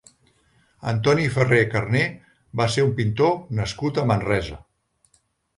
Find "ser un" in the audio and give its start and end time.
2.77-2.97